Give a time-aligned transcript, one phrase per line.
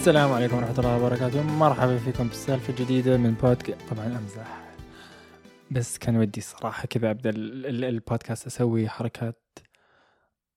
[0.00, 1.42] السلام عليكم ورحمة الله وبركاته.
[1.42, 4.62] مرحبا فيكم بسالفة جديدة من بودكاست طبعا أمزح.
[5.70, 9.58] بس كان ودي صراحة كذا أبدأ ال- ال- البودكاست أسوي حركات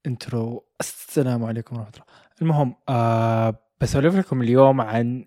[0.06, 2.06] انترو السلام عليكم ورحمة الله.
[2.42, 5.26] المهم آه بسولف لكم اليوم عن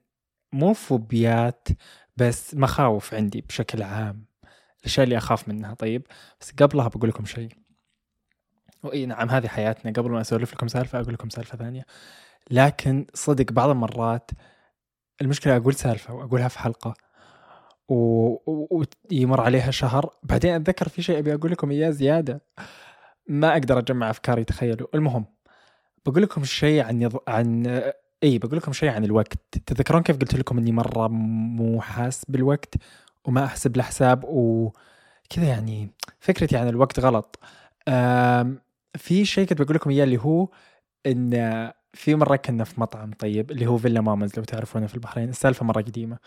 [0.53, 1.69] مو فوبيات
[2.17, 4.25] بس مخاوف عندي بشكل عام.
[4.81, 5.75] الأشياء اللي أخاف منها.
[5.75, 6.07] طيب
[6.41, 7.53] بس قبلها بقول لكم شيء.
[8.83, 9.93] وإي نعم هذه حياتنا.
[9.93, 11.87] قبل ما أسولف لكم سالفة أقول لكم سالفة ثانية.
[12.51, 14.31] لكن صدق بعض المرات
[15.21, 16.95] المشكلة أقول سالفة وأقولها في حلقة
[17.89, 20.11] و- و- ويمر عليها شهر.
[20.23, 22.43] بعدين أتذكر في شيء أبي أقول لكم إياه زيادة.
[23.29, 24.89] ما أقدر أجمع أفكاري تخيلوا.
[24.95, 25.25] المهم
[26.07, 27.17] بقول لكم شيء عن يض...
[27.29, 27.67] عن
[28.23, 29.59] إي بقول لكم شيء عن الوقت.
[29.67, 32.75] تذكرون كيف قلت لكم إني مرة مو حاس بالوقت
[33.25, 35.91] وما أحسب له حساب وكذا يعني
[36.21, 37.39] فكرتي عن الوقت غلط.
[38.97, 40.49] في شيء كنت بقول لكم إياه اللي هو
[41.07, 41.31] إن
[41.97, 45.65] في مرة كنا في مطعم طيب اللي هو فيلا مامز لو تعرفونه في البحرين السالفة
[45.65, 46.19] مرة قديمة.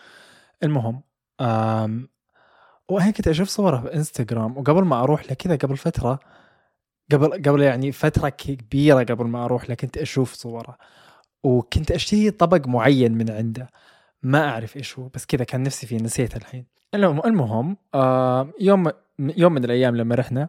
[0.62, 1.02] المهم
[1.40, 2.08] أم...
[2.88, 6.20] وأنا كنت أشوف صورة في إنستغرام وقبل ما أروح له كذا قبل فترة
[7.12, 10.78] قبل قبل يعني فترة كبيرة قبل ما أروح له كنت أشوف صورة.
[11.44, 13.70] وكنت أشتهي طبق معين من عنده.
[14.22, 16.66] ما أعرف إيش هو بس كذا كان نفسي فيه نسيته الحين.
[16.94, 17.76] المهم المهم
[18.60, 20.48] يوم يوم من الأيام لما رحنا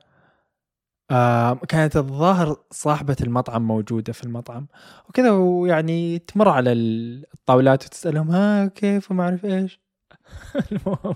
[1.12, 4.68] آه كانت الظاهر صاحبة المطعم موجودة في المطعم.
[5.10, 9.80] وكذا ويعني تمر على الطاولات وتسألهم ها كيف؟ وما أعرف إيش.
[10.72, 11.16] المهم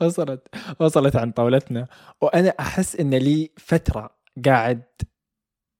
[0.00, 0.48] وصلت
[0.80, 1.86] وصلت عن طاولتنا.
[2.20, 4.10] وأنا أحس إن لي فترة
[4.44, 4.82] قاعد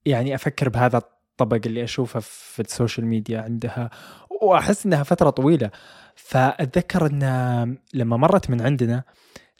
[0.06, 3.90] يعني أفكر بهذا الطبق اللي أشوفه في السوشيال ميديا عندها.
[4.42, 5.70] وأحس إنها فترة طويلة.
[6.16, 9.02] فأتذكر إن لما مرت من عندنا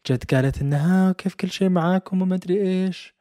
[0.07, 3.20] جت قالت إنها كيف كل شيء معاكم؟ وما أدري إيش.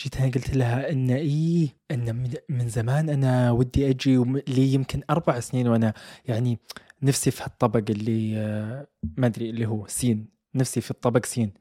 [0.00, 2.16] جيت أنا قلت لها إن إيه إن
[2.48, 4.16] من- زمان أنا ودي أجي
[4.48, 5.94] لي يمكن أربع سنين وأنا
[6.24, 6.58] يعني
[7.02, 11.54] نفسي في هالطبق اللي آه، ما أدري اللي هو سين نفسي في الطبق سين.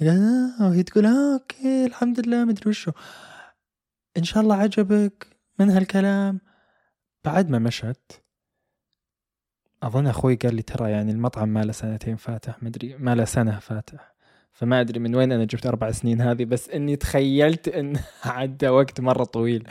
[0.00, 0.08] قال
[0.60, 0.66] آه.
[0.68, 2.92] وهي تقول آه okay الحمد لله ما أدري وشو.
[4.18, 5.26] إن شاء الله عجبك
[5.58, 6.40] من هالكلام.
[7.24, 8.22] بعد ما مشت
[9.82, 13.24] أظن أخوي قال لي ترى يعني المطعم ما له سنتين فاتح ما أدري ما له
[13.24, 14.11] سنة فاتح.
[14.52, 19.00] فما أدري من وين أنا جبت أربع سنين هذه بس إني تخيلت إن عدى وقت
[19.00, 19.68] مرة طويل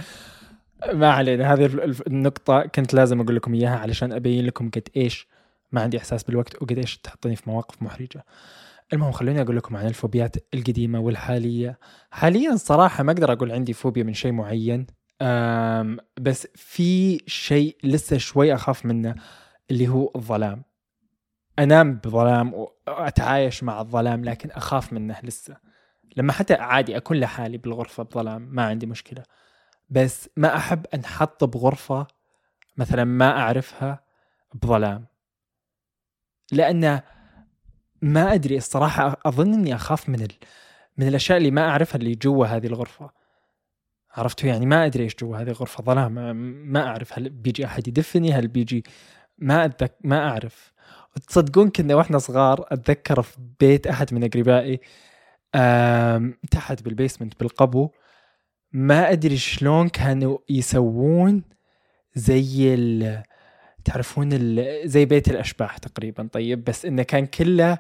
[0.94, 4.88] ما علينا هذه ال- ال- النقطة كنت لازم أقول لكم إياها علشان أبين لكم قد
[4.98, 5.28] إيش
[5.72, 8.26] ما عندي إحساس بالوقت وقد إيش تحطني في مواقف محرجة.
[8.94, 11.80] المهم خلوني أقول لكم عن الفوبيات القديمة والحالية.
[12.12, 14.88] حاليا صراحة ما أقدر أقول عندي فوبيا من شيء معين
[16.22, 19.16] بس في شيء لسه شوي أخاف منه
[19.72, 20.64] اللي هو الظلام.
[21.64, 22.54] أنام بظلام
[22.88, 25.58] وأتعايش مع الظلام لكن أخاف منه لسه.
[26.18, 29.24] لما حتى عادي أكون لحالي بالغرفة بظلام ما عندي مشكلة.
[29.90, 32.08] بس ما أحب انحط بغرفة
[32.78, 34.04] مثلا ما أعرفها
[34.54, 35.06] بظلام.
[36.52, 37.02] لأن
[38.02, 40.32] ما أدري الصراحة أظن إني أخاف من ال...
[40.98, 43.10] من الأشياء اللي ما أعرفها اللي جوا هذه الغرفة.
[44.12, 46.12] عرفتوا يعني؟ ما أدري إيش جوا هذه الغرفة ظلام
[46.72, 48.84] ما أعرف هل بيجي أحد يدفني هل بيجي؟
[49.38, 49.96] ما أتذك...
[50.04, 50.74] ما أعرف.
[51.28, 54.80] تصدقون كنا وإحنا صغار أتذكر في بيت أحد من أقربائي
[56.52, 57.90] تحت بالبيسمنت بالقبو
[58.72, 61.44] ما أدري شلون كانوا يسوون
[62.16, 63.24] زي ال
[63.86, 64.82] تعرفون ال...
[64.90, 67.78] زي بيت الأشباح تقريبا طيب بس إنه كان كله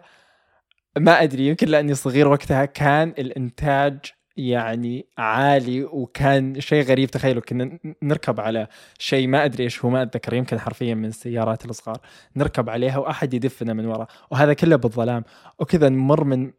[0.97, 3.99] ما أدري يمكن لأني صغير وقتها كان الإنتاج
[4.37, 8.67] يعني عالي وكان شيء غريب تخيلوا كنا نركب على
[8.99, 11.97] شيء ما أدري إيش هو ما أتذكر يمكن حرفيا من السيارات الصغار
[12.35, 15.23] نركب عليها وأحد يدفنا من ورا وهذا كله بالظلام
[15.59, 16.51] وكذا نمر من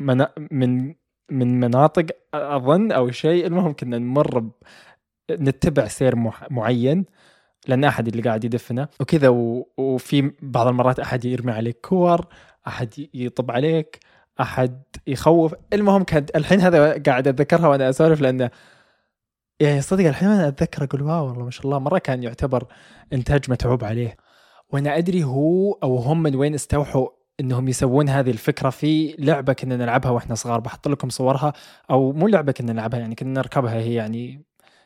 [0.00, 0.94] منا من
[1.30, 4.50] من مناطق أظن أو شيء المهم كنا نمر.
[5.30, 6.16] نتبع سير.
[6.50, 7.04] معين
[7.68, 9.28] لأن أحد اللي قاعد يدفنا وكذا.
[9.76, 12.26] وفي بعض المرات أحد يرمي عليك كور
[12.66, 13.98] أحد يطب عليك
[14.40, 15.54] أحد يخوف.
[15.72, 18.50] المهم كانت الحين هذا قاعد أتذكرها وأنا أسولف لأنه
[19.60, 21.78] يعني صدق الحين أنا أتذكر أقول واو والله ما شاء الله.
[21.78, 22.66] مرة كان يعتبر
[23.12, 24.16] إنتاج متعوب عليه.
[24.72, 27.08] وأنا أدري هو أو هم من وين استوحوا
[27.40, 30.60] إنهم يسوون هذه الفكرة في لعبة كنا نلعبها وإحنا صغار.
[30.60, 31.52] بحط لكم صورها.
[31.90, 34.44] أو مو لعبة كنا نلعبها يعني كنا نركبها هي يعني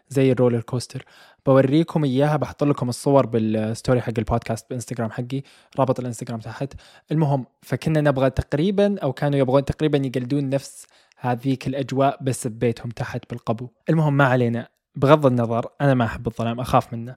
[0.09, 1.05] زي ال roller coaster.
[1.47, 5.43] بوريكم إياها بحط لكم الصور بال story حق البودكاست بإنستغرام حقي
[5.79, 6.75] رابط الإنستغرام تحت.
[7.13, 10.87] المهم فكنا نبغى تقريبا أو كانوا يبغون تقريبا يقلدون نفس
[11.19, 13.69] هذيك الأجواء بس ببيتهم تحت بالقبو.
[13.91, 14.69] المهم ما علينا.
[14.95, 17.17] بغض النظر أنا ما أحب الظلام أخاف منه.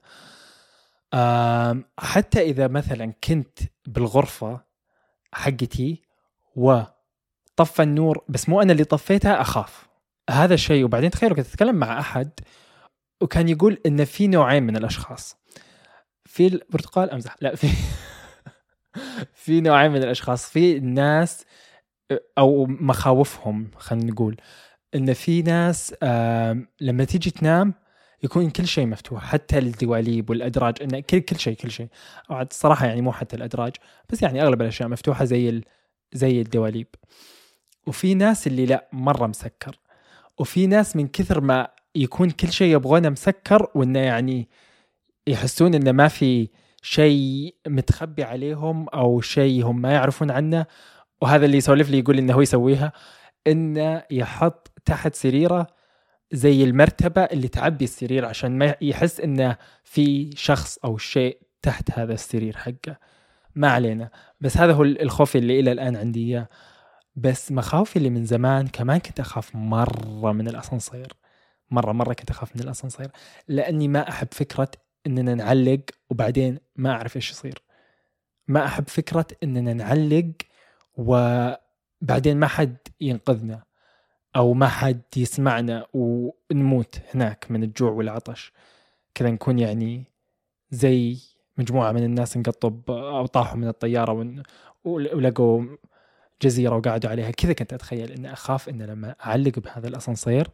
[1.98, 4.60] حتى إذا مثلا كنت بالغرفة
[5.32, 6.02] حقتي
[6.56, 9.88] وطفى النور بس مو أنا اللي طفيتها أخاف.
[10.30, 12.30] هذا الشيء وبعدين تخيلوا كنت أتكلم مع أحد
[13.22, 15.36] وكان يقول إن في نوعين من الأشخاص.
[16.24, 17.68] في البرتقال امزح لا في
[19.44, 20.50] في نوعين من الأشخاص.
[20.50, 21.44] في ناس
[22.38, 24.36] أو مخاوفهم خلينا نقول.
[24.94, 25.94] إن في ناس
[26.80, 27.74] لما تيجي تنام
[28.22, 31.88] يكون كل شيء مفتوح حتى الدواليب والأدراج انه كل كل شيء كل شيء.
[32.30, 33.72] الصراحه يعني مو حتى الأدراج
[34.10, 35.64] بس يعني أغلب الأشياء مفتوحة زي ال...
[36.12, 36.86] زي الدواليب.
[37.86, 39.78] وفي ناس اللي لا مرة مسكر.
[40.38, 44.48] وفي ناس من كثر ما يكون كل شيء يبغونه مسكر وإنه يعني
[45.26, 46.48] يحسون إنه ما في
[46.82, 50.66] شيء متخبي عليهم أو شيء هم ما يعرفون عنه.
[51.20, 52.92] وهذا اللي يسولف لي يقول إنه هو يسويها
[53.46, 55.66] إنه يحط تحت سريره
[56.32, 62.14] زي المرتبة اللي تعبي السرير عشان ما يحس إنه في شخص أو شيء تحت هذا
[62.14, 62.96] السرير حقه.
[63.54, 64.10] ما علينا.
[64.40, 66.48] بس هذا هو الخوف اللي إلى الآن عندي إياه.
[67.16, 71.12] بس مخاوفي اللي من زمان كمان كنت أخاف مرة من الأسانسير.
[71.72, 73.10] مرة مرة كنت أخاف من الاسانسير
[73.48, 74.70] لأني ما أحب فكرة
[75.06, 75.80] إننا نعلق
[76.10, 77.62] وبعدين ما أعرف إيش يصير.
[78.48, 80.32] ما أحب فكرة إننا نعلق
[80.96, 83.62] وبعدين ما حد ينقذنا
[84.36, 88.52] أو ما حد يسمعنا ونموت هناك من الجوع والعطش.
[89.14, 90.04] كذا نكون يعني
[90.70, 91.18] زي
[91.58, 94.42] مجموعة من الناس انقطوا أو طاحوا من الطيارة
[94.84, 95.64] ولقوا
[96.42, 97.30] جزيرة وقعدوا عليها.
[97.30, 100.48] كذا كنت أتخيل إني أخاف ان لما أعلق بهذا الاسانسير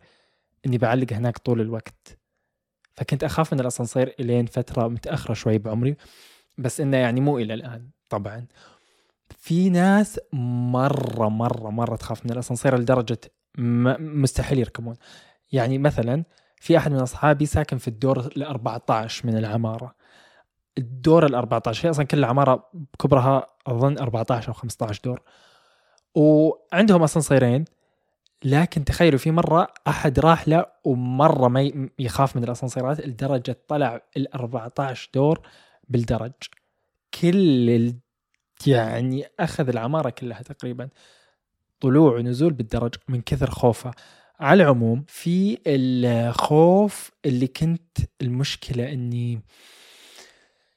[0.66, 2.19] إني بعلق هناك طول الوقت.
[2.94, 5.96] فكنت أخاف من الاسانسير إلين فترة متأخرة شوي بعمري
[6.58, 8.46] بس إنه يعني مو إلى الآن طبعا.
[9.38, 13.19] في ناس مرة مرة مرة تخاف من الاسانسير لدرجة
[13.99, 14.96] مستحيل يركبون.
[15.52, 16.25] يعني مثلا
[16.56, 19.94] في أحد من أصحابي ساكن في الدور ال 14 من العمارة.
[20.78, 25.22] الدور ال 14 هي أصلا كل العمارة كبرها أظن 14 أو 15 دور.
[26.14, 27.64] وعندهم اسانسيرين
[28.44, 34.35] لكن تخيلوا في مرة أحد راح له ومرة ما يخاف من الأسانسيرات لدرجة طلع ال
[34.35, 35.40] 14 دور
[35.88, 36.32] بالدرج.
[37.20, 37.94] كل ال...
[38.67, 40.88] يعني أخذ العمارة كلها تقريبا.
[41.81, 43.90] طلوع ونزول بالدرج من كثر خوفه.
[44.40, 49.43] على العموم في الخوف اللي كنت المشكلة إني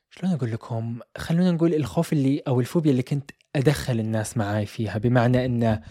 [0.09, 4.97] شلون أقول لكم؟ خلونا نقول الخوف اللي أو الفوبيا اللي كنت أدخل الناس معاي فيها.
[4.97, 5.81] بمعنى ان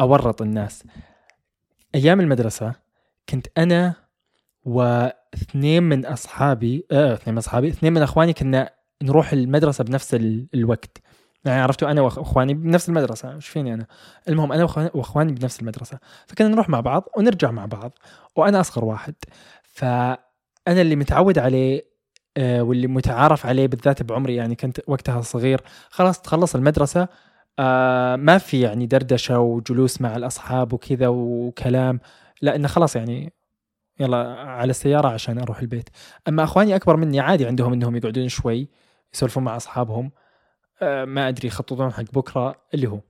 [0.00, 0.84] أورط الناس.
[1.94, 2.72] أيام المدرسة
[3.28, 3.94] كنت أنا
[4.64, 8.70] واثنين من أصحابي آه اثنين من أصحابي اثنين من أخواني كنا
[9.02, 10.14] نروح المدرسة بنفس
[10.54, 10.98] الوقت.
[11.44, 13.86] يعني عرفتوا أنا واخواني بنفس المدرسة إيش فيني أنا؟
[14.28, 14.64] المهم أنا
[14.94, 15.98] وأخواني بنفس المدرسة.
[16.26, 17.92] فكنا نروح مع بعض ونرجع مع بعض
[18.36, 19.14] وأنا أصغر واحد.
[19.62, 20.20] فأنا
[20.68, 21.90] اللي متعود عليه
[22.36, 25.60] آه، واللي متعارف عليه بالذات بعمري يعني كنت وقتها صغير
[25.90, 27.08] خلاص تخلص المدرسة
[27.60, 32.00] آه، ما في يعني دردشة وجلوس مع الأصحاب وكذا وكلام.
[32.42, 33.32] لا إنه خلاص يعني
[34.00, 35.88] يلا على السيارة عشان أروح البيت.
[36.28, 38.68] أما أخواني أكبر مني عادي عندهم إنهم يقعدون شوي
[39.14, 40.10] يسولفون مع أصحابهم.
[40.82, 43.00] آه، ما أدري يخططون حق بكرة اللي هو.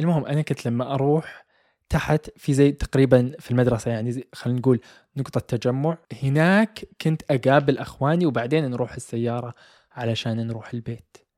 [0.00, 1.44] المهم أنا كنت لما أروح
[1.88, 4.80] تحت في زي تقريبا في المدرسة يعني خلينا نقول
[5.16, 5.98] نقطة تجمع.
[6.22, 9.54] هناك كنت أقابل أخواني وبعدين نروح السيارة
[9.92, 11.29] علشان نروح البيت.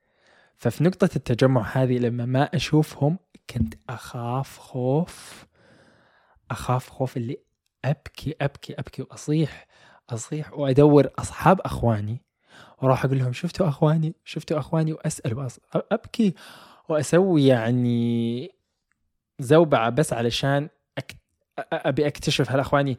[0.63, 3.19] ففي نقطة التجمع هذه لما ما أشوفهم
[3.51, 5.47] كنت أخاف خوف
[6.51, 7.39] أخاف خوف اللي
[7.85, 9.67] أبكي أبكي أبكي وأصيح
[10.11, 12.23] أصيح وأدور أصحاب أخواني
[12.83, 15.59] وأروح أقول لهم شفتوا أخواني؟ شفتوا أخواني؟ وأسأل وأص...
[15.75, 16.35] أبكي
[16.89, 18.51] وأسوي يعني
[19.39, 21.17] زوبعة بس علشان أك...
[21.73, 22.99] أبي أكتشف هل أخواني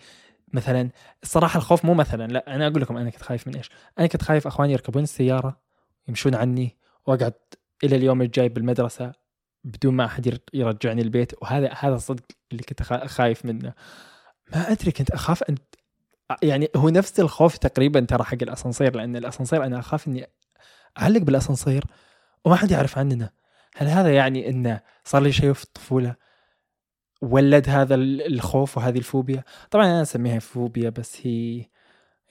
[0.54, 0.90] مثلا
[1.24, 4.22] الصراحه الخوف مو مثلا لا أنا أقول لكم أنا كنت خايف من إيش؟ أنا كنت
[4.24, 5.58] خايف أخواني يركبون السيارة
[6.08, 7.34] يمشون عني واقعد
[7.84, 9.12] إلى اليوم الجاي بالمدرسة
[9.64, 11.32] بدون ما أحد يرجعني البيت.
[11.42, 13.74] وهذا هذا صدق اللي كنت خايف منه.
[14.56, 15.56] ما أدري كنت أخاف ان
[16.44, 20.28] يعني هو نفس الخوف تقريبا ترى حق الأسانسير لأن الأسانسير أنا أخاف إني
[21.00, 21.84] أعلق بالأسانسير
[22.46, 23.30] وما حد يعرف عننا.
[23.76, 26.16] هل هذا يعني إنه صار لي شيء في الطفولة؟
[27.22, 31.66] ولد هذا الخوف وهذه الفوبيا؟ طبعا أنا أسميها فوبيا بس هي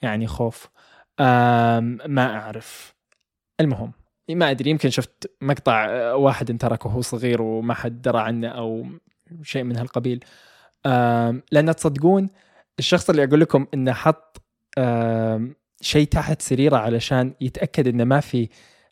[0.01, 0.69] يعني خوف.
[1.19, 2.95] ما أعرف.
[3.59, 3.91] المهم.
[4.29, 8.85] ما أدري يمكن شفت مقطع واحد انتركه وهو صغير وما حد درى عنه أو
[9.41, 10.25] شيء من هالقبيل.
[11.51, 12.29] لأن تصدقون
[12.79, 14.41] الشخص اللي أقول لكم إنه حط
[15.81, 18.49] شيء تحت سريره علشان يتأكد إنه ما في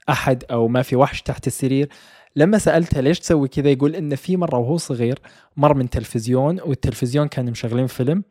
[0.09, 1.89] أحد أو ما في وحش تحت السرير
[2.35, 5.19] لما سألته ليش تسوي كذا يقول إنه في مرة وهو صغير
[5.57, 8.23] مر من تلفزيون والتلفزيون كان مشغلين فيلم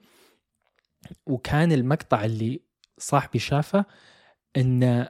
[1.27, 2.61] وكان المقطع اللي
[2.99, 3.85] صاحبي شافه
[4.57, 5.09] إنه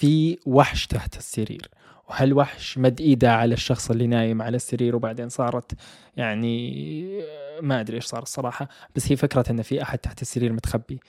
[0.00, 1.70] في وحش تحت السرير.
[2.08, 5.72] وهالوحش مد ايده على الشخص اللي نايم على السرير وبعدين صارت
[6.16, 7.22] يعني
[7.60, 11.00] ما أدري إيش صار الصراحة بس هي فكرة انه في أحد تحت السرير متخبي.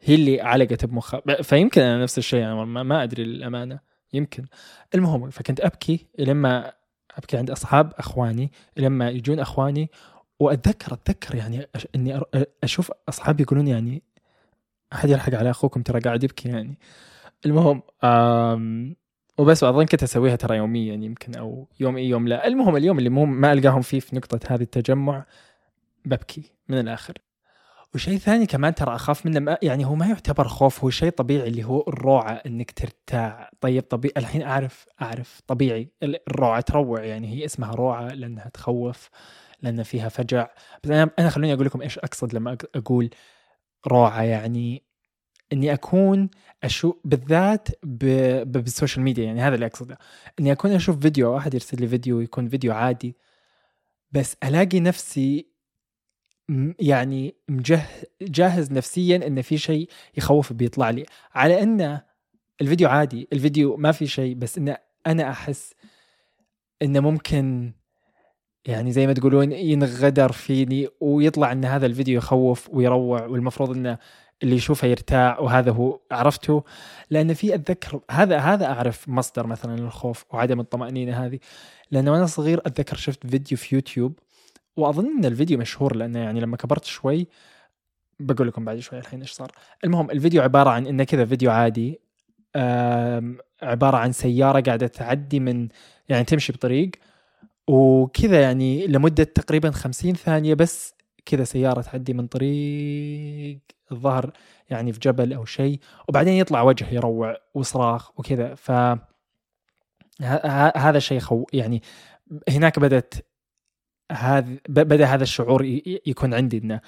[0.00, 3.80] هي اللي علقت بمخها فيمكن أنا نفس الشيء ما, ما أدري للامانه
[4.12, 4.44] يمكن.
[4.94, 6.72] المهم فكنت أبكي لما
[7.16, 9.90] أبكي عند أصحاب أخواني لما يجون أخواني
[10.40, 12.20] وأتذكر أتذكر يعني إني
[12.64, 14.02] أشوف أصحابي يقولون يعني
[14.92, 16.78] أحد يلحق على أخوكم ترى قاعد يبكي يعني.
[17.46, 17.82] المهم
[19.38, 22.46] وبس أظن كنت أسويها ترى يوميا يمكن أو يوم اي يوم لا.
[22.46, 25.26] المهم اليوم اللي مو ما ألقاهم فيه في نقطة هذه التجمع
[26.04, 27.14] ببكي من الآخر.
[27.94, 31.48] وشيء ثاني كمان ترى أخاف منه ما يعني هو ما يعتبر خوف هو شيء طبيعي
[31.48, 33.50] اللي هو الروعة إنك ترتاع.
[33.60, 39.10] طيب طبيعي الحين أعرف أعرف طبيعي الروعة تروع يعني هي اسمها روعة لأنها تخوف
[39.62, 40.48] لأن فيها فجع.
[40.84, 43.10] بس أنا أنا خلوني أقول لكم إيش أقصد لما أقول
[43.86, 44.85] روعة يعني
[45.52, 46.30] إني أكون
[46.64, 47.68] أشوف بالذات
[48.46, 49.98] بال social media يعني هذا اللي أقصده.
[50.40, 53.16] إني أكون أشوف فيديو احد يرسل لي فيديو يكون فيديو عادي
[54.12, 55.46] بس ألاقي نفسي
[56.78, 57.34] يعني
[58.22, 61.06] جاهز نفسيا إن في شيء يخوف بيطلع لي.
[61.34, 62.00] على إن
[62.60, 64.76] الفيديو عادي الفيديو ما في شيء بس إن
[65.06, 65.74] أنا أحس
[66.82, 67.72] انه ممكن
[68.66, 73.98] يعني زي ما تقولون ينغدر فيني ويطلع إن هذا الفيديو يخوف ويروع والمفروض إنه
[74.42, 76.64] اللي يشوفه يرتاع وهذا هو عرفته.
[77.10, 81.38] لأن في اتذكر هذا هذا أعرف مصدر مثلا الخوف وعدم الطمأنينة هذه.
[81.90, 84.18] لأنه وأنا صغير أتذكر شفت فيديو في يوتيوب
[84.76, 87.26] وأظن إن الفيديو مشهور لأنه يعني لما كبرت شوي
[88.20, 89.52] بقول لكم بعد شوي الحين إيش صار.
[89.84, 92.00] المهم الفيديو عبارة عن إنه كذا فيديو عادي
[93.62, 95.68] عبارة عن سيارة قاعدة تعدي من
[96.08, 96.90] يعني تمشي بطريق
[97.68, 100.94] وكذا يعني لمدة تقريبا خمسين ثانية بس
[101.26, 103.58] كذا سيارة تعدي من طريق
[103.92, 104.30] الظهر
[104.70, 108.54] يعني في جبل أو شيء وبعدين يطلع وجه يروع وصراخ وكذا.
[108.54, 108.70] ف
[110.76, 111.82] هذا الشيء خو يعني
[112.48, 113.14] هناك بدأت
[114.12, 115.64] هذا بدأ هذا الشعور
[116.06, 116.80] يكون عندي إنه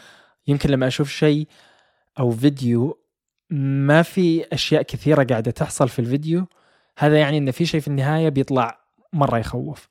[0.47, 1.49] يمكن لما أشوف شيء
[2.19, 2.99] أو فيديو
[3.51, 6.47] ما في أشياء كثيرة قاعدة تحصل في الفيديو
[6.99, 8.81] هذا يعني إن في شيء في النهاية بيطلع
[9.13, 9.89] مرة يخوف.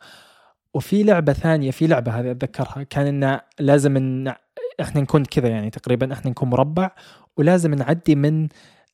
[0.78, 4.34] وفي لعبة ثانية في لعبة هذه أتذكرها كان انه لازم إن
[4.82, 6.92] إحنا نكون كذا يعني تقريبا إحنا نكون مربع
[7.38, 8.48] ولازم نعدي من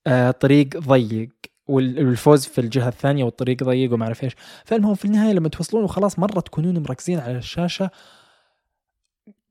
[0.08, 1.30] آه طريق ضيق
[1.68, 4.36] والفوز في الجهة الثانية والطريق ضيق وما أعرف إيش.
[4.66, 7.90] فالمهم في النهاية لما توصلون وخلاص مرة تكونون مركزين على الشاشة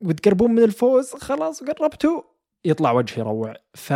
[0.01, 2.23] وتقربون من الفوز خلاص قربتوا
[2.65, 3.55] يطلع وجه يروع.
[3.75, 3.93] ف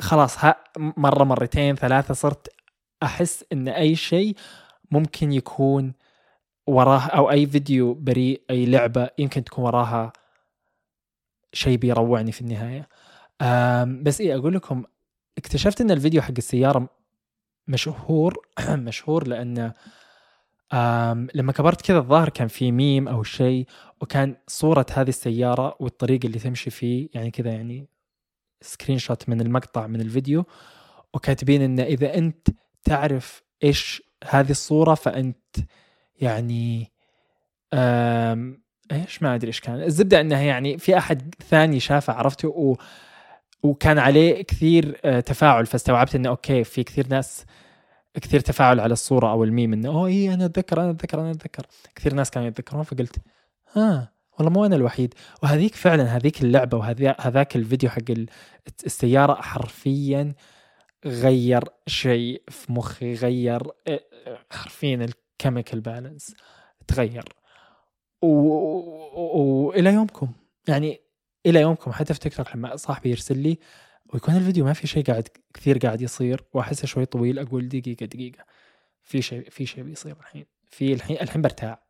[0.00, 2.48] خلاص ها مرة مرتين ثلاثة صرت
[3.02, 4.36] أحس إن أي شيء
[4.90, 5.92] ممكن يكون
[6.66, 10.12] وراه أو أي فيديو بريء أي لعبة يمكن تكون وراها
[11.52, 12.88] شيء بيروعني في النهاية.
[14.02, 14.84] بس إيه أقول لكم
[15.38, 16.88] اكتشفت إن الفيديو حق السيارة
[17.68, 18.46] مشهور
[18.88, 19.72] مشهور لأنه
[21.34, 23.66] لما كبرت كذا الظاهر كان في ميم أو شيء
[24.00, 27.88] وكان صورة هذه السيارة والطريق اللي تمشي فيه يعني كذا يعني
[28.60, 30.44] screenshot من المقطع من الفيديو.
[31.14, 32.48] وكاتبين انه إذا أنت
[32.84, 35.56] تعرف إيش هذه الصورة فأنت
[36.20, 36.92] يعني
[38.92, 42.76] إيش ما أدري إيش كان الزبدة إنها يعني في أحد ثاني شافه عرفته؟ و
[43.62, 47.44] وكان عليه كثير آه، تفاعل فاستوعبت إنه okay في كثير ناس
[48.14, 51.66] كثير تفاعل على الصورة أو الميم إنه أوه اي أنا أتذكر أنا أتذكر أنا أتذكر.
[51.94, 53.16] كثير ناس كانوا يتذكرون فقلت
[53.72, 55.14] ها آه والله مو أنا الوحيد.
[55.42, 58.02] وهذيك فعلا هذيك اللعبة وهذاك الفيديو حق
[58.86, 60.34] السيارة حرفيا
[61.04, 64.00] غير شيء في مخي غير آه،
[64.50, 66.34] حرفيا ال chemical balance
[66.86, 67.24] تغير.
[68.22, 70.32] وإلى يومكم.
[70.68, 71.00] يعني
[71.46, 71.92] إلى يومكم.
[71.92, 73.58] حتى في تيك توك لما صاحبي يرسل لي
[74.14, 78.44] ويكون الفيديو ما في شيء قاعد كثير قاعد يصير وأحسه شوي طويل أقول دقيقة دقيقة.
[79.02, 80.46] في شيء في شيء بيصير الحين.
[80.64, 81.82] في الحين الحين برتاع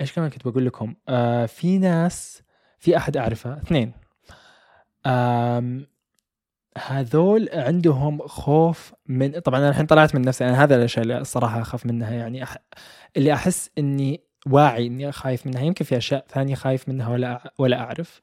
[0.00, 2.42] إيش كمان كنت بقول لكم؟ آه في ناس
[2.78, 3.92] في أحد أعرفه اثنين.
[6.78, 11.60] هذول عندهم خوف من طبعا أنا الحين طلعت من نفسي أنا هذا الأشياء اللي الصراحة
[11.60, 12.56] أخاف منها يعني أح...
[13.16, 17.80] اللي أحس إني واعي إني خايف منها يمكن في أشياء ثانية خايف منها ولا ولا
[17.80, 18.20] أعرف.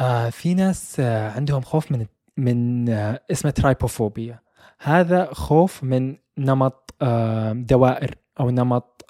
[0.00, 4.40] آه في ناس آه عندهم خوف من من آه اسمه ترايبوفوبيا.
[4.80, 9.04] هذا خوف من نمط آه دوائر أو نمط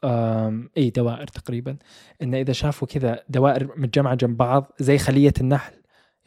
[0.77, 1.77] إي دوائر تقريبا.
[2.23, 5.73] ان إذا شافوا كذا دوائر متجمعة جنب بعض زي خلية النحل.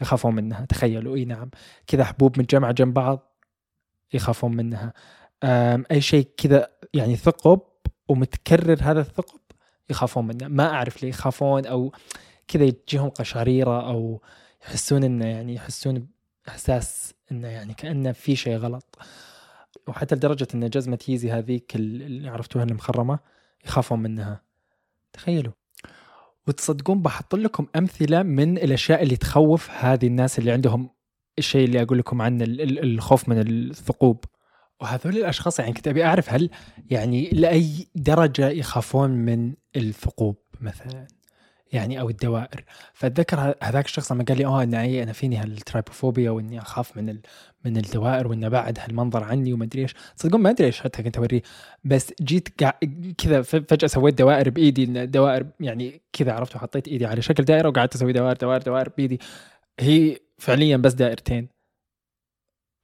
[0.02, 1.16] يخافون منها تخيلوا.
[1.16, 1.50] إي نعم.
[1.88, 3.38] كذا حبوب متجمعه جنب بعض
[4.14, 4.94] يخافون منها.
[5.92, 7.60] أي شيء كذا يعني ثقب
[8.08, 9.40] ومتكرر هذا الثقب
[9.90, 10.48] يخافون منه.
[10.48, 11.92] ما أعرف ليه يخافون أو
[12.48, 14.22] كذا يجيهم قشعريرة أو
[14.62, 16.08] يحسون إنه يعني يحسون
[16.48, 18.98] احساس إنه يعني كأنه في شيء غلط.
[19.88, 23.20] وحتى لدرجة إن جزمة ييزي هذيك اللي عرفتوها المخرمه
[23.66, 24.42] يخافون منها.
[25.14, 25.59] تخيلوا.
[26.50, 30.90] وتصدقون بحط لكم أمثلة من الأشياء اللي تخوف هذه الناس اللي عندهم
[31.40, 34.24] الشيء اللي أقول لكم عنه ال- ال- الخوف من الثقوب.
[34.82, 36.50] وهذول الأشخاص يعني كنت أبي أعرف هل
[36.90, 41.08] يعني لأي درجة يخافون من الثقوب مثلا؟
[41.74, 42.64] يعني أو الدوائر.
[42.94, 47.10] فأتذكر هذاك الشخص لما قال لي آه أنا أنا فيني هال trypophobia وإني أخاف من
[47.10, 47.22] ال...
[47.66, 49.96] من الدوائر وإنه بعد هالمنظر عني وما أدري إيش.
[50.18, 51.42] تصدقون ما أدري إيش حتى كنت أوريه.
[51.84, 52.80] بس جيت قاع...
[53.18, 57.70] كذا فجأة سويت دوائر بإيدي إن الدوائر يعني كذا عرفت؟ وحطيت إيدي على شكل دائرة
[57.70, 59.20] وقعدت أسوي دوائر دوائر دوائر بإيدي.
[59.80, 61.48] هي فعليا بس دائرتين.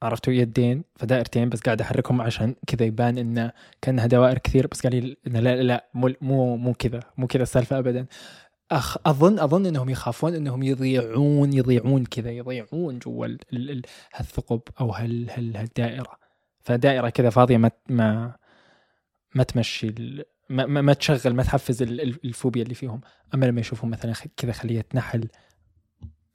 [0.02, 3.52] عرفتوا؟ يدين فدائرتين بس قاعد أحركهم عشان كذا يبان إنه
[3.82, 4.66] كأنها دوائر كثير.
[4.66, 8.06] بس قال لي لا لا, لا مو مو كذا مو كذا السالفة ابدا.
[8.70, 13.82] أخ أظن أظن إنهم يخافون إنهم يضيعون يضيعون كذا يضيعون جوا ال- ال- ال-
[14.14, 16.18] هالثقب أو هال هال هالدائرة.
[16.60, 18.36] فدائرة كذا فاضية ما ما
[19.34, 19.94] ما تمشي
[20.48, 23.00] ما, ما, ما تشغل ما تحفز ال- ال- الفوبيا اللي فيهم.
[23.34, 25.28] أما لما يشوفون مثلا كذا خلية نحل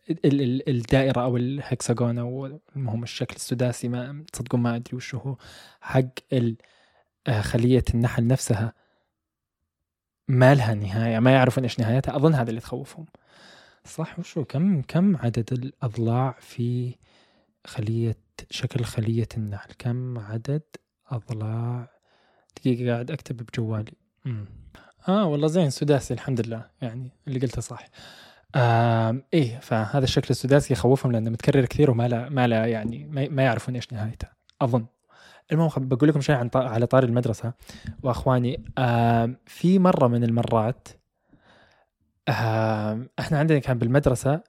[0.10, 5.38] ال- ال- الدائرة أو الهكساجون أو المهم الشكل السداسي ما تصدقون ما أدري وش هو
[5.82, 6.04] حق
[7.28, 8.74] آه، خلية النحل نفسها.
[10.32, 13.06] ما لها نهاية ما يعرفون إيش نهايتها أظن هذا اللي تخوفهم.
[13.86, 16.96] صح وشو كم كم عدد الأضلاع في
[17.68, 18.18] خلية
[18.50, 20.62] شكل خلية النحل؟ كم عدد
[21.10, 21.90] أضلاع؟
[22.58, 23.94] دقيقة قاعد أكتب بجوالي.
[24.26, 24.46] مم.
[25.08, 26.66] آه والله زين سداسي الحمد لله.
[26.82, 27.86] يعني اللي قلته صح.
[29.34, 33.44] إيه فهذا الشكل السداسي يخوفهم لأنه متكرر كثير وما لا ما لا يعني ما ما
[33.44, 34.28] يعرفون إيش نهايته.
[34.62, 34.86] أظن.
[35.51, 37.53] المهم بقول لكم شيء عن طا- على طار المدرسة.
[38.03, 40.88] وأخواني آم في مرة من المرات
[42.29, 44.43] آم إحنا عندنا كان بالمدرسة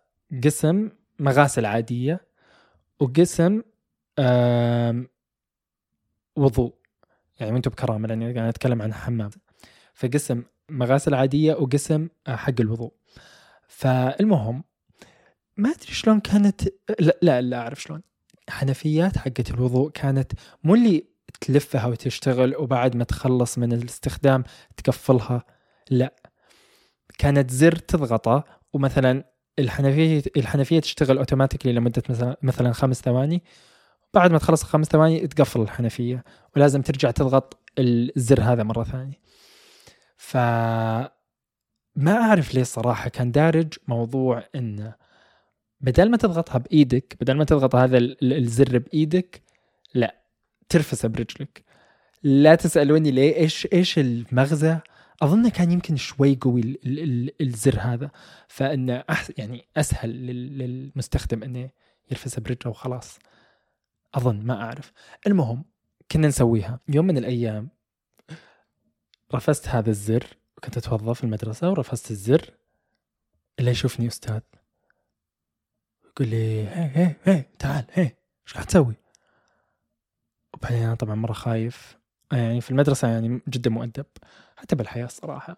[0.44, 2.20] قسم مغاسل عادية
[3.00, 3.62] وقسم
[4.18, 5.08] آم
[6.36, 6.74] وضوء.
[7.40, 9.30] يعني وأنتم بكرامة لأني قاعد أتكلم عن حمام.
[9.94, 12.92] فقسم مغاسل عادية وقسم آه، حق الوضوء.
[13.68, 14.64] فالمهم
[15.56, 16.62] ما أدري شلون كانت
[17.00, 18.02] لا لا, لا أعرف شلون.
[18.52, 20.32] حنفيات حقت الوضوء كانت
[20.64, 21.04] مو اللي
[21.40, 24.44] تلفها وتشتغل وبعد ما تخلص من الاستخدام
[24.76, 25.44] تقفلها
[25.90, 26.14] لا.
[27.18, 29.24] كانت زر تضغطه ومثلا
[29.58, 33.42] الحنفية الحنفية تشتغل اوتوماتيكلي لمدة مثلا مثلا خمس ثواني.
[34.14, 36.24] بعد ما تخلص الخمس ثواني تقفل الحنفية
[36.56, 39.20] ولازم ترجع تضغط الزر هذا مرة ثانية.
[40.16, 40.36] ف
[41.96, 44.94] ما أعرف ليه الصراحه كان دارج موضوع إنه
[45.82, 49.42] بدل ما تضغطها بإيدك بدل ما تضغط هذا ال- ال- الزر بإيدك
[49.94, 50.22] لا
[50.68, 51.64] ترفسه برجلك.
[52.22, 54.78] لا تسألوني ليه إيش إيش المغزى؟
[55.22, 58.10] أظن كان يمكن شوي قوي ال ال ال الزر هذا.
[58.48, 61.70] فانه أح يعني أسهل لل- للمستخدم إنه
[62.10, 63.18] يرفسه برجله وخلاص.
[64.14, 64.92] أظن ما أعرف.
[65.26, 65.64] المهم
[66.12, 66.80] كنا نسويها.
[66.88, 67.68] يوم من الأيام
[69.34, 70.26] رفست هذا الزر
[70.64, 72.50] كنت أتوظف في المدرسة ورفست الزر
[73.60, 74.40] إلا يشوفني أستاذ.
[76.16, 78.02] يقول لي هي هي هي تعال هي
[78.46, 78.94] إيش قاعد تسوي؟
[80.54, 81.98] وبعدين أنا طبعا مرة خايف.
[82.32, 84.06] يعني في المدرسة يعني جدا مؤدب
[84.56, 85.56] حتى بالحياة الصراحة.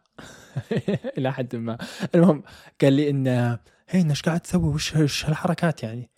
[1.18, 1.78] إلى حد ما.
[2.14, 2.42] المهم
[2.82, 6.10] قال لي إنه هي إيش قاعد تسوي؟ وش هالحركات يعني؟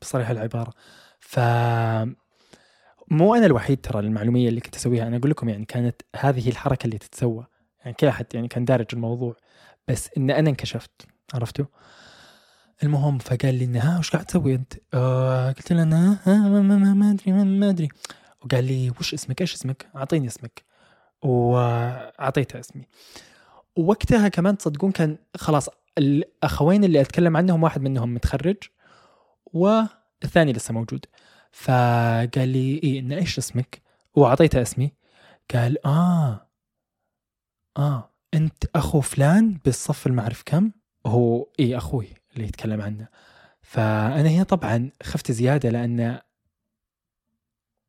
[0.00, 0.72] بصريح العبارة.
[1.20, 1.40] ف
[3.10, 5.06] مو أنا الوحيد ترى المعلومية اللي كنت أسويها.
[5.06, 7.46] أنا أقول لكم يعني كانت هذه الحركة اللي تتسوى.
[7.80, 9.36] يعني كل أحد يعني كان دارج الموضوع.
[9.88, 11.06] بس إن أنا انكشفت.
[11.34, 11.64] عرفتوا؟
[12.82, 16.76] المهم فقال لي ها وش قاعد تسوي أنت؟ آه قلت له أنا ها ما, ما,
[16.76, 17.88] ما, ما أدري ما, ما أدري.
[18.42, 20.64] وقال لي وش اسمك؟ إيش اسمك؟ أعطيني اسمك.
[21.22, 22.86] وأعطيته اسمي.
[23.76, 28.56] ووقتها كمان تصدقون كان خلاص الأخوين اللي أتكلم عنهم واحد منهم متخرج
[29.46, 31.06] والثاني لسه موجود.
[31.52, 33.82] فقال لي إيه إن إيش اسمك؟
[34.14, 34.92] وأعطيته اسمي.
[35.54, 36.46] قال آه
[37.76, 40.70] آه أنت أخو فلان بالصف المعرف كم؟
[41.06, 42.19] هو إيه أخوي.
[42.34, 43.08] اللي يتكلم عنه.
[43.62, 46.18] فأنا هنا طبعا خفت زيادة لأن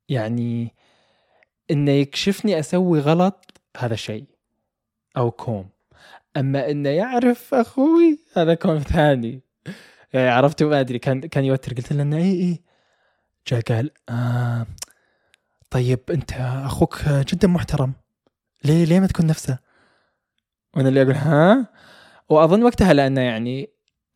[0.09, 0.75] يعني
[1.71, 3.45] إنه يكشفني أسوي غلط
[3.77, 4.25] هذا شيء
[5.17, 5.69] أو كوم.
[6.37, 9.41] أما إنه يعرف أخوي هذا كوم ثاني.
[10.13, 11.73] يعني عرفتوا ما أدري كان كان يوتر.
[11.73, 12.61] قلت له إنه إيه إيه.
[13.47, 14.65] جاء قال آه
[15.69, 16.31] طيب أنت
[16.65, 17.93] أخوك جدا محترم.
[18.63, 19.57] ليه ليه ما تكون نفسه؟
[20.75, 21.67] وأنا اللي أقول ها؟
[22.29, 23.69] وأظن وقتها لأنه يعني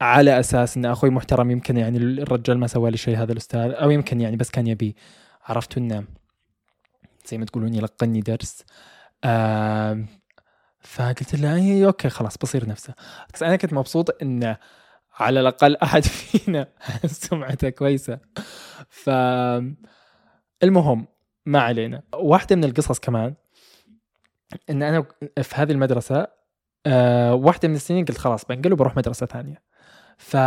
[0.05, 3.89] على أساس إن أخوي محترم يمكن يعني الرجال ما سوى لي شيء هذا الأستاذ أو
[3.91, 4.95] يمكن يعني بس كان يبي.
[5.45, 6.03] عرفت إنه
[7.27, 8.63] زي ما تقولون يلقني درس.
[9.23, 10.05] آه
[10.79, 12.93] فقلت له اي أوكي خلاص بصير نفسه.
[13.33, 14.57] بس أنا كنت مبسوط انه
[15.19, 16.67] على الأقل أحد فينا
[17.05, 18.19] سمعته كويسة.
[18.89, 19.09] ف
[20.63, 21.07] المهم
[21.45, 22.03] ما علينا.
[22.13, 23.33] واحدة من القصص كمان
[24.69, 25.05] إن أنا
[25.41, 26.27] في هذه المدرسة
[26.85, 29.74] أه واحدة من السنين قلت خلاص بنقل وبروح مدرسة ثانية.
[30.17, 30.37] ف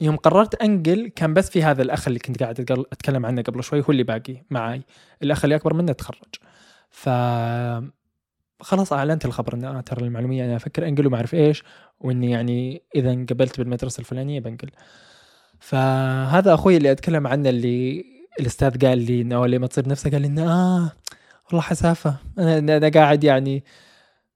[0.00, 2.60] يوم قررت أنقل كان بس في هذا الأخ اللي كنت قاعد
[2.92, 4.82] أتكلم عنه قبل شوي هو اللي باقي معي
[5.22, 6.34] الأخ اللي أكبر منه تخرج.
[6.90, 7.08] ف
[8.60, 11.62] خلاص أعلنت الخبر ان آه ترى المعلومية أنا أفكر أنقل وما أعرف إيش
[12.00, 14.70] وإني يعني إذا انقبلت بالمدرسة الفلانية بنقل.
[15.60, 18.04] فهذا أخوي اللي أتكلم عنه اللي
[18.40, 20.92] الأستاذ قال لي إنه لما تصير نفسه قال لي إنه آه
[21.46, 22.16] والله حسافة.
[22.38, 23.64] أنا أنا قاعد يعني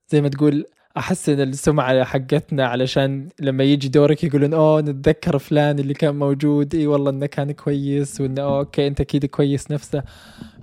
[0.08, 5.94] زي ما تقول أحسن السمعة حقتنا علشان لما يجي دورك يقولون أوه نتذكر فلان اللي
[5.94, 6.74] كان موجود.
[6.74, 10.02] إي والله إنه كان كويس وإنه okay أنت أكيد كويس نفسه.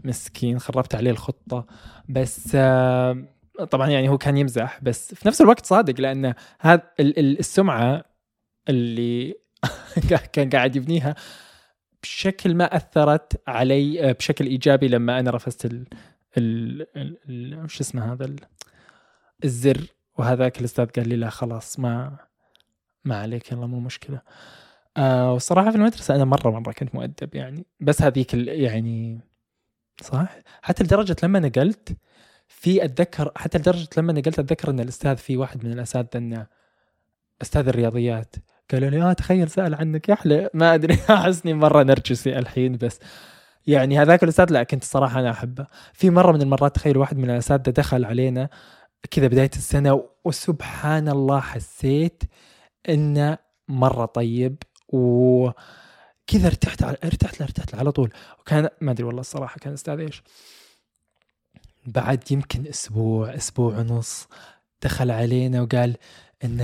[0.04, 1.66] مسكين خربت عليه الخطة.
[2.10, 3.26] بس آه
[3.72, 8.04] طبعا يعني هو كان يمزح بس في نفس الوقت صادق لأن هذا السمعة
[8.70, 9.36] اللي
[10.34, 11.16] كان قاعد يبنيها
[12.04, 15.86] بشكل ما أثرت علي بشكل إيجابي لما أنا رفست ال
[16.38, 16.88] ال
[17.30, 18.36] ال شو اسمه هذا
[19.44, 19.99] الزر.
[20.20, 22.18] وهذاك الأستاذ قال لي لا خلاص ما
[23.06, 24.22] ما عليك يلا مو مشكلة.
[24.98, 27.66] آه والصراحه في المدرسة أنا مرة مرة كنت مؤدب يعني.
[27.80, 29.20] بس هذيك يعني
[30.02, 30.28] صح؟
[30.62, 31.98] حتى لدرجة لما نقلت
[32.48, 36.48] في أتذكر حتى لدرجة لما نقلت أتذكر إن الأستاذ في واحد من الأساتذة إنه
[37.42, 38.36] أستاذ الرياضيات
[38.72, 43.00] قالوا لي آه تخيل سأل عنك يا أحلى ما أدري أحسني مرة نرجسي الحين بس
[43.68, 45.68] يعني هذاك الأستاذ لا كنت الصراحه أنا أحبه.
[45.94, 48.50] في مرة من المرات تخيل واحد من الأساتذة دخل علينا
[49.12, 52.24] كذا بداية السنة وسبحان الله حسيت
[52.90, 55.50] إنه مرة طيب و
[56.28, 58.12] كذا ارتحت على ارتحت له ارتحت له على طول.
[58.40, 60.24] وكان ما أدري والله الصراحة كان أستاذ إيش.
[61.86, 64.28] بعد يمكن أسبوع أسبوع ونص
[64.84, 65.98] دخل علينا وقال
[66.44, 66.62] إن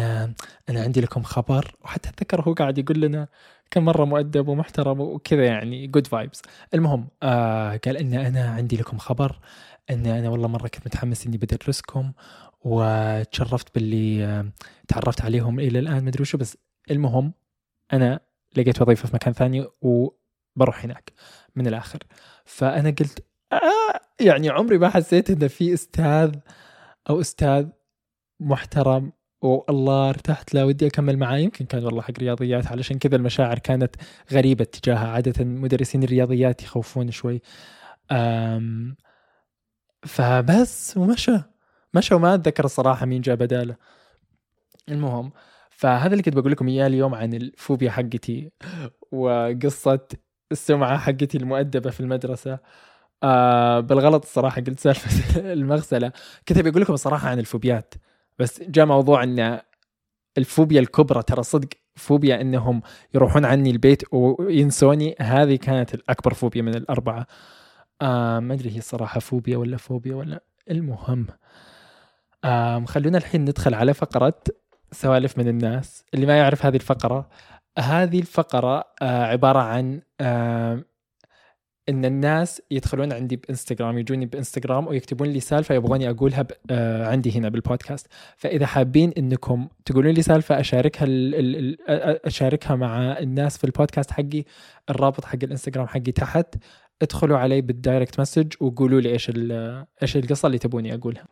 [0.70, 3.28] أنا عندي لكم خبر وحتى أتذكر هو قاعد يقول لنا
[3.72, 6.42] كان مرة مؤدب ومحترم وكذا يعني good vibes
[6.74, 9.40] المهم آه قال إن أنا عندي لكم خبر
[9.90, 12.12] ان أنا والله مرة كنت متحمس إني بدرسكم
[12.62, 14.52] وتشرفت باللي
[14.88, 16.58] تعرفت عليهم إلى الآن مدري وشو بس
[16.92, 17.34] المهم
[17.94, 18.20] أنا
[18.58, 21.14] لقيت وظيفة في مكان ثاني وبروح هناك
[21.56, 22.00] من الآخر.
[22.46, 26.36] فأنا قلت آه يعني عمري ما حسيت ان في أستاذ
[27.10, 27.68] أو أستاذ
[28.40, 31.38] محترم والله ارتحت له ودي أكمل معاه.
[31.38, 33.96] يمكن كان والله حق رياضيات علشان كذا المشاعر كانت
[34.32, 37.42] غريبة تجاهه عادة مدرسين الرياضيات يخوفون شوي.
[40.06, 41.38] فبس ومشى.
[41.94, 43.76] مشى وما أتذكر الصراحة مين جاء بداله.
[44.90, 45.32] المهم
[45.70, 48.52] فهذا اللي كنت بقول لكم إياه اليوم عن الفوبيا حقتي
[49.12, 50.08] وقصة
[50.52, 52.60] السمعة حقتي المؤدبة في المدرسة.
[53.24, 56.12] آه بالغلط الصراحة قلت سالفة المغسلة.
[56.48, 57.94] كنت بقول لكم الصراحة عن الفوبيات
[58.40, 59.60] بس جاء موضوع إن
[60.38, 62.82] الفوبيا الكبرى ترى صدق فوبيا إنهم
[63.14, 65.16] يروحون عني البيت وينسوني.
[65.20, 67.28] هذه كانت الأكبر فوبيا من الأربعة.
[68.02, 71.28] آه ما أدري هي الصراحه فوبيا ولا فوبيا ولا المهم
[72.44, 74.42] آه خلونا الحين ندخل على فقرة
[74.92, 76.06] سوالف من الناس.
[76.14, 77.30] اللي ما يعرف هذه الفقرة
[77.80, 80.84] هذه الفقرة آه عبارة عن آه
[81.90, 87.50] إن الناس يدخلون عندي بإنستغرام يجوني بإنستغرام ويكتبون لي سالفة يبغوني أقولها آه عندي هنا
[87.50, 88.08] بالبودكاست.
[88.38, 91.08] فإذا حابين إنكم تقولون لي سالفة أشاركها
[92.28, 94.44] أشاركها مع الناس في البودكاست حقي
[94.90, 96.56] الرابط حق الإنستغرام حقي تحت.
[97.02, 99.32] ادخلوا علي بال direct message وقولوا لي إيش
[100.02, 101.26] إيش القصة اللي تبوني أقولها.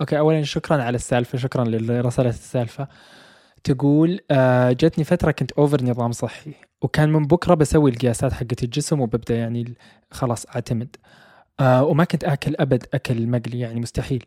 [0.00, 2.88] okay اولا شكرا على السالفة شكرا للي رسلت السالفة.
[3.64, 9.00] تقول آه جتني فترة كنت أوفر نظام صحي وكان من بكرة بسوي القياسات حقت الجسم
[9.00, 9.74] وببدأ يعني
[10.10, 10.96] خلاص أعتمد.
[11.60, 14.24] آه وما كنت آكل أبد أكل مقلي يعني مستحيل.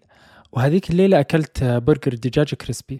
[0.51, 2.99] وهذيك الليلة أكلت برجر دجاج كريسبي.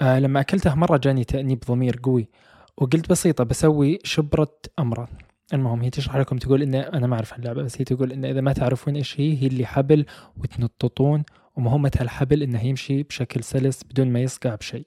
[0.00, 2.28] آه لما أكلته مرة جاني تأنيب ضمير قوي
[2.76, 5.08] وقلت بسيطة بسوي شبرة أمرة
[5.54, 8.40] المهم هي تشرح لكم تقول إن أنا ما أعرف اللعبة بس هي تقول إن إذا
[8.40, 11.24] ما تعرفون إيش هي هي اللي حبل وتنططون
[11.56, 14.86] ومهمة الحبل إنه يمشي بشكل سلس بدون ما يصقع بشيء.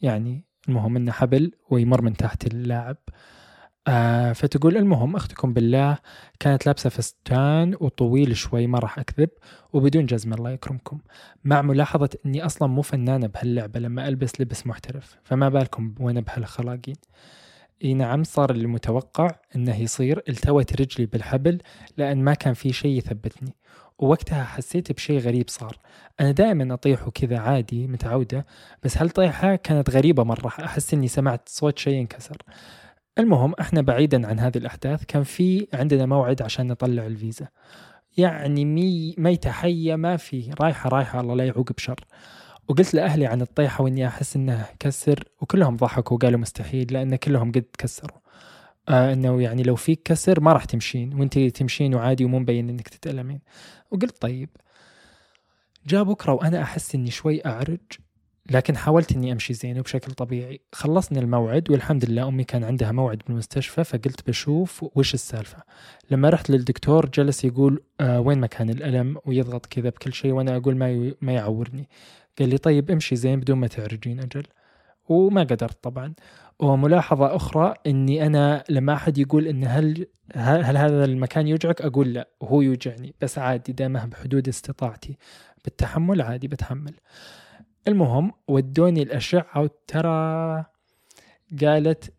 [0.00, 2.96] يعني المهم إنه حبل ويمر من تحت اللاعب
[3.88, 5.98] آه فتقول المهم أختكم بالله
[6.40, 9.28] كانت لابسة فستان وطويل شوي ما راح أكذب
[9.72, 10.98] وبدون جزمه الله يكرمكم.
[11.44, 16.96] مع ملاحظة إني أصلا مو فنانة بهاللعبة لما ألبس لبس محترف فما بالكم وأنا بهالخلاقين.
[17.84, 20.22] إي نعم صار المتوقع إنه يصير.
[20.28, 21.58] التوت رجلي بالحبل
[21.96, 23.54] لأن ما كان في شيء يثبتني.
[23.98, 25.78] ووقتها حسيت بشيء غريب صار.
[26.20, 28.46] أنا دائما أطيح وكذا عادي متعودة
[28.82, 32.36] بس هالطيحة كانت غريبة مرة؟ أحس إني سمعت صوت شيء انكسر
[33.18, 37.48] المهم إحنا بعيدا عن هذه الأحداث كان في عندنا موعد عشان نطلع الفيزا.
[38.16, 42.04] يعني مي ميتة حية ما في رايحة رايحة الله لا يعوق بشر.
[42.68, 47.64] وقلت لأهلي عن الطيحة وإني أحس إنها كسر وكلهم ضحكوا وقالوا مستحيل لأن كلهم قد
[47.78, 48.18] كسروا.
[48.88, 52.88] آه إنه يعني لو فيك كسر ما راح تمشين وإنت تمشين وعادي ومو مبين إنك
[52.88, 53.40] تتألمين.
[53.90, 54.48] وقلت طيب
[55.86, 57.80] جاء بكرة وأنا أحس إني شوي أعرج
[58.50, 60.60] لكن حاولت إني أمشي زين وبشكل طبيعي.
[60.72, 65.62] خلصنا الموعد والحمد لله أمي كان عندها موعد بالمستشفى فقلت بشوف وش السالفة.
[66.10, 70.76] لما رحت للدكتور جلس يقول آه وين مكان الألم؟ ويضغط كذا بكل شيء وأنا أقول
[70.76, 71.88] ما ما يعورني.
[72.38, 74.42] قال لي طيب امشي زين بدون ما تعرجين أجل.
[75.08, 76.14] وما قدرت طبعا.
[76.58, 82.28] وملاحظة أخرى إني أنا لما أحد يقول إن هل هل هذا المكان يوجعك؟ أقول لا
[82.42, 83.14] هو يوجعني.
[83.20, 85.16] بس عادي دامه بحدود استطاعتي.
[85.64, 86.94] بالتحمل عادي بتحمل.
[87.88, 90.64] المهم ودوني الأشعة وترى
[91.62, 92.12] قالت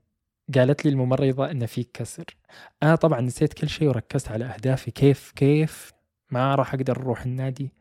[0.55, 2.37] قالت لي الممرضة إن فيك كسر.
[2.83, 4.91] أنا طبعا نسيت كل شيء وركزت على أهدافي.
[4.91, 5.93] كيف كيف
[6.31, 7.73] ما راح أقدر أروح النادي؟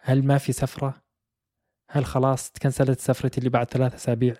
[0.00, 1.03] هل ما في سفرة؟
[1.94, 4.34] هل خلاص تكنسلت سفرتي اللي بعد ثلاثة أسابيع؟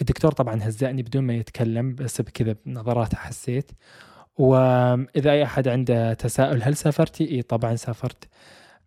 [0.00, 3.70] الدكتور طبعا هزأني بدون ما يتكلم بس بكذا بنظراته حسيت.
[4.38, 8.28] وإذا أي أحد عنده تساؤل هل سافرتي؟ إي طبعا سافرت.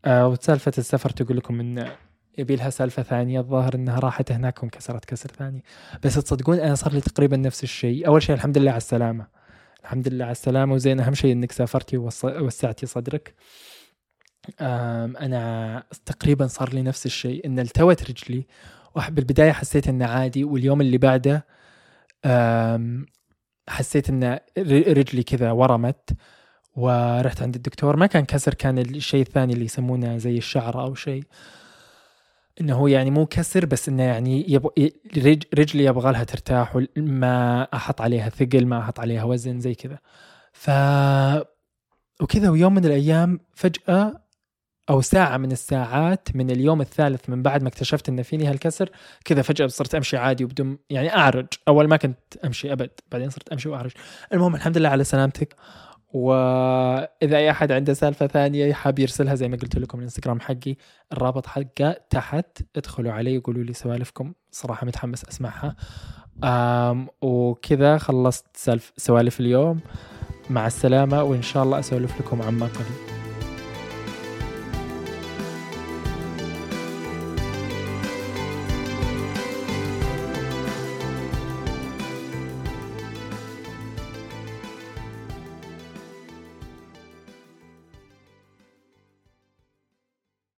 [0.05, 1.87] آه وسالفة السفر تقول لكم إن
[2.37, 3.39] يبي لها سالفة ثانية.
[3.39, 5.63] الظاهر إنها راحت هناك وانكسرت كسر ثاني.
[6.03, 8.07] بس تصدقون أنا صار لي تقريبا نفس الشيء.
[8.07, 9.27] أول شيء الحمد لله على السلامة.
[9.83, 10.73] الحمد لله على السلامة.
[10.73, 13.33] وزين أهم شيء إنك سافرتي ووسعتي صدرك.
[14.61, 18.47] أنا تقريبا صار لي نفس الشيء إن التوت رجلي
[19.09, 21.45] بالبداية حسيت إنه عادي واليوم اللي بعده
[23.69, 26.09] حسيت إن رجلي كذا ورمت
[26.75, 27.95] ورحت عند الدكتور.
[27.95, 31.23] ما كان كسر كان الشيء الثاني اللي يسمونه زي الشعر أو شيء.
[32.61, 34.67] إنه هو يعني مو كسر بس إنه يعني يب...
[35.53, 39.99] رجلي يبغى لها ترتاح ما أحط عليها ثقل ما أحط عليها وزن زي كذا.
[40.53, 40.69] ف
[42.21, 44.21] وكذا ويوم من الأيام فجأة
[44.89, 48.89] أو ساعة من الساعات من اليوم الثالث من بعد ما اكتشفت إن فيني هالكسر
[49.25, 51.47] كذا فجأة صرت أمشي عادي وبدون يعني أعرج.
[51.67, 53.91] أول ما كنت أمشي أبد بعدين صرت أمشي وأعرج.
[54.33, 55.55] المهم الحمد لله على سلامتك.
[56.13, 60.75] وإذا أي أحد عنده سالفة ثانية حاب يرسلها زي ما قلت لكم الإنستغرام حقي
[61.13, 62.61] الرابط حقه تحت.
[62.75, 64.33] ادخلوا عليه وقولوا لي سوالفكم.
[64.51, 65.75] صراحة متحمس أسمعها.
[67.21, 69.79] وكذا خلصت سالف سوالف اليوم.
[70.49, 73.10] مع السلامة وإن شاء الله أسولف لكم عما قليل